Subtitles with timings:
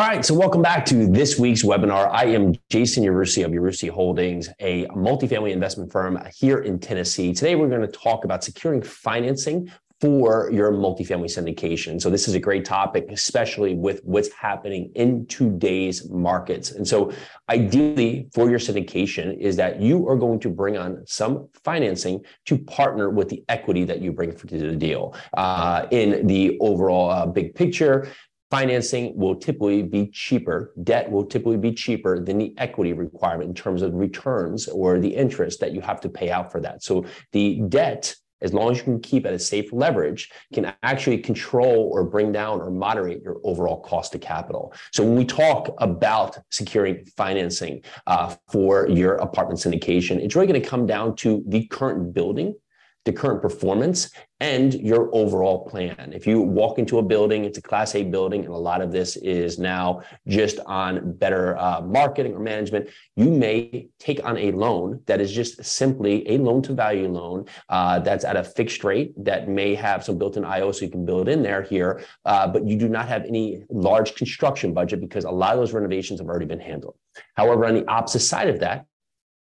[0.00, 2.08] All right, so welcome back to this week's webinar.
[2.10, 7.34] I am Jason Yarusi of Yarusi Holdings, a multifamily investment firm here in Tennessee.
[7.34, 12.00] Today, we're going to talk about securing financing for your multifamily syndication.
[12.00, 16.70] So this is a great topic, especially with what's happening in today's markets.
[16.70, 17.12] And so
[17.50, 22.56] ideally for your syndication is that you are going to bring on some financing to
[22.56, 25.14] partner with the equity that you bring to the deal.
[25.36, 28.08] Uh, in the overall uh, big picture,
[28.50, 30.72] financing will typically be cheaper.
[30.82, 35.14] Debt will typically be cheaper than the equity requirement in terms of returns or the
[35.14, 36.82] interest that you have to pay out for that.
[36.82, 41.18] So the debt as long as you can keep at a safe leverage, can actually
[41.18, 44.72] control or bring down or moderate your overall cost of capital.
[44.92, 50.60] So when we talk about securing financing uh, for your apartment syndication, it's really going
[50.60, 52.54] to come down to the current building
[53.04, 56.12] the current performance and your overall plan.
[56.14, 58.90] If you walk into a building, it's a class A building, and a lot of
[58.90, 64.50] this is now just on better uh, marketing or management, you may take on a
[64.52, 68.82] loan that is just simply a loan to value loan uh, that's at a fixed
[68.82, 72.02] rate that may have some built in IO so you can build in there here,
[72.24, 75.72] uh, but you do not have any large construction budget because a lot of those
[75.72, 76.96] renovations have already been handled.
[77.34, 78.86] However, on the opposite side of that,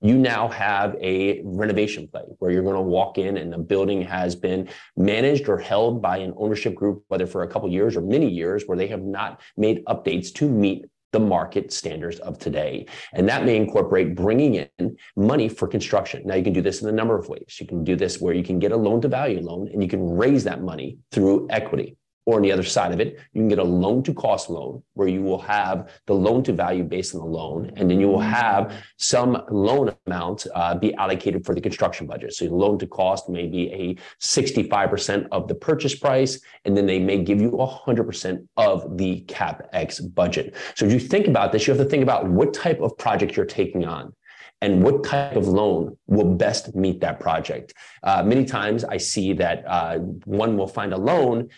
[0.00, 4.02] you now have a renovation play where you're going to walk in and the building
[4.02, 8.02] has been managed or held by an ownership group, whether for a couple years or
[8.02, 12.86] many years, where they have not made updates to meet the market standards of today.
[13.12, 16.22] And that may incorporate bringing in money for construction.
[16.24, 17.56] Now, you can do this in a number of ways.
[17.60, 19.88] You can do this where you can get a loan to value loan and you
[19.88, 21.96] can raise that money through equity.
[22.26, 24.82] Or on the other side of it, you can get a loan to cost loan
[24.94, 28.08] where you will have the loan to value based on the loan, and then you
[28.08, 32.32] will have some loan amount uh, be allocated for the construction budget.
[32.32, 36.86] So the loan to cost may be a 65% of the purchase price, and then
[36.86, 40.54] they may give you 100% of the CapEx budget.
[40.76, 43.44] So you think about this, you have to think about what type of project you're
[43.44, 44.14] taking on
[44.62, 47.74] and what type of loan will best meet that project.
[48.02, 51.50] Uh, many times I see that uh, one will find a loan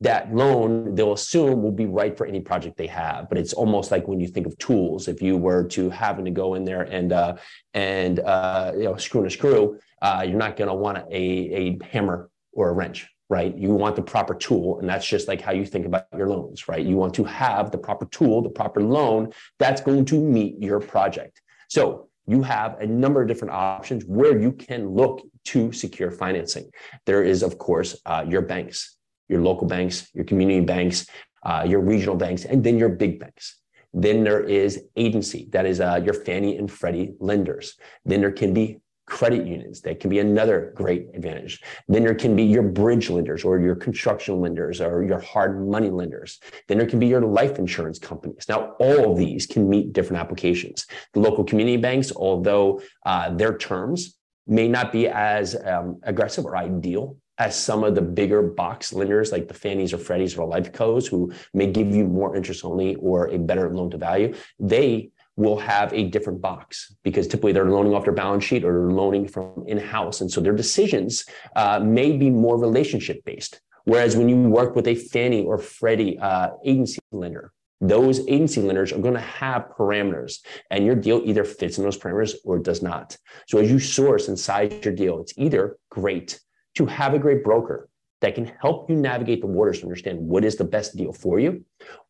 [0.00, 3.28] that loan they'll assume will be right for any project they have.
[3.28, 6.30] But it's almost like when you think of tools if you were to having to
[6.30, 7.36] go in there and uh,
[7.74, 11.78] and uh, you know screw a screw uh, you're not going to want a, a
[11.84, 13.56] hammer or a wrench right?
[13.56, 16.66] You want the proper tool and that's just like how you think about your loans
[16.66, 16.84] right?
[16.84, 20.80] You want to have the proper tool the proper loan that's going to meet your
[20.80, 21.40] project.
[21.68, 26.70] So you have a number of different options where you can look to secure financing.
[27.04, 28.96] There is of course uh, your banks
[29.30, 31.06] your local banks, your community banks,
[31.44, 33.56] uh, your regional banks, and then your big banks.
[33.94, 37.76] Then there is agency, that is uh, your Fannie and Freddie lenders.
[38.04, 39.80] Then there can be credit unions.
[39.80, 41.60] That can be another great advantage.
[41.88, 45.90] Then there can be your bridge lenders or your construction lenders or your hard money
[45.90, 46.38] lenders.
[46.68, 48.46] Then there can be your life insurance companies.
[48.48, 50.86] Now, all of these can meet different applications.
[51.12, 56.56] The local community banks, although uh, their terms may not be as um, aggressive or
[56.56, 60.72] ideal as some of the bigger box lenders like the Fannies or Freddies or Life
[60.72, 65.10] Cos who may give you more interest only or a better loan to value, they
[65.36, 68.92] will have a different box because typically they're loaning off their balance sheet or they're
[68.92, 70.20] loaning from in-house.
[70.20, 71.24] And so their decisions
[71.56, 73.62] uh, may be more relationship based.
[73.84, 78.92] Whereas when you work with a Fannie or Freddie uh, agency lender, those agency lenders
[78.92, 80.40] are going to have parameters
[80.70, 83.16] and your deal either fits in those parameters or it does not.
[83.48, 86.38] So as you source and size your deal, it's either great
[86.76, 87.88] to have a great broker
[88.20, 91.38] that can help you navigate the waters to understand what is the best deal for
[91.40, 91.64] you,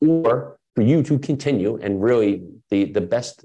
[0.00, 3.44] or for you to continue and really the, the best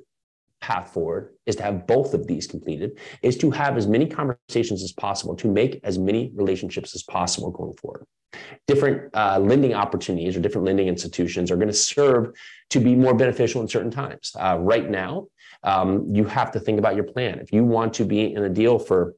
[0.60, 4.84] path forward is to have both of these completed, is to have as many conversations
[4.84, 8.06] as possible to make as many relationships as possible going forward.
[8.68, 12.34] Different uh, lending opportunities or different lending institutions are going to serve
[12.70, 14.32] to be more beneficial in certain times.
[14.40, 15.28] Uh, right now,
[15.64, 17.40] um, you have to think about your plan.
[17.40, 19.16] If you want to be in a deal for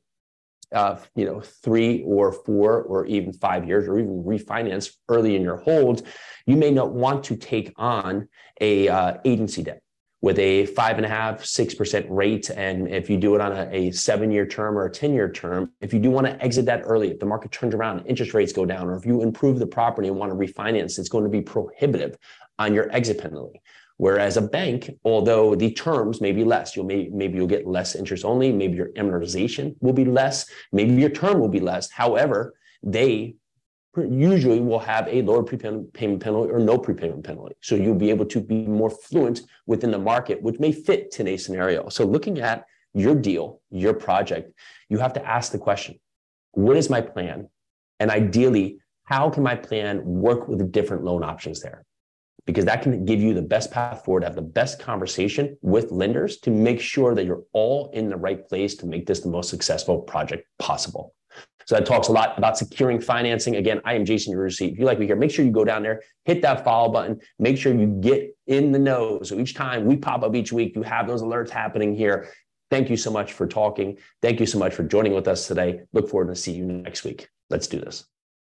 [0.73, 5.41] uh, you know, three or four or even five years or even refinance early in
[5.41, 6.03] your hold,
[6.45, 8.27] you may not want to take on
[8.59, 9.81] a uh, agency debt
[10.21, 12.49] with a five and a half, six percent rate.
[12.49, 15.29] And if you do it on a, a seven year term or a 10 year
[15.29, 18.33] term, if you do want to exit that early, if the market turns around, interest
[18.33, 21.25] rates go down, or if you improve the property and want to refinance, it's going
[21.25, 22.17] to be prohibitive
[22.57, 23.61] on your exit penalty.
[24.03, 27.95] Whereas a bank, although the terms may be less, you'll may, maybe you'll get less
[27.95, 31.89] interest only, maybe your amortization will be less, maybe your term will be less.
[31.89, 32.53] However,
[32.83, 33.35] they
[33.95, 37.55] usually will have a lower prepayment penalty or no prepayment penalty.
[37.61, 41.45] So you'll be able to be more fluent within the market, which may fit today's
[41.45, 41.87] scenario.
[41.87, 44.51] So looking at your deal, your project,
[44.89, 45.97] you have to ask the question,
[46.51, 47.47] what is my plan?
[48.01, 51.85] And ideally, how can my plan work with the different loan options there?
[52.45, 56.37] Because that can give you the best path forward, have the best conversation with lenders
[56.39, 59.49] to make sure that you're all in the right place to make this the most
[59.49, 61.13] successful project possible.
[61.65, 63.55] So that talks a lot about securing financing.
[63.55, 64.73] Again, I am Jason Yarusi.
[64.73, 67.19] If you like me here, make sure you go down there, hit that follow button,
[67.39, 69.21] make sure you get in the know.
[69.23, 72.29] So each time we pop up each week, you have those alerts happening here.
[72.69, 73.97] Thank you so much for talking.
[74.21, 75.81] Thank you so much for joining with us today.
[75.93, 77.29] Look forward to see you next week.
[77.49, 78.05] Let's do this.